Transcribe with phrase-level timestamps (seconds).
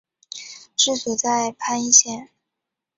[0.75, 2.31] 治所在汾阴县。